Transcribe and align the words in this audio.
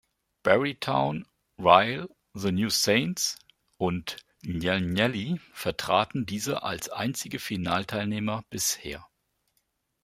Barry 0.41 0.73
Town, 0.73 1.27
Rhyl, 1.59 2.09
The 2.33 2.51
New 2.51 2.71
Saints 2.71 3.37
und 3.77 4.17
Llanelli 4.41 5.39
vertraten 5.53 6.25
diese 6.25 6.63
als 6.63 6.89
einzige 6.89 7.37
Finalteilnehmer 7.37 8.43
bisher. 8.49 9.07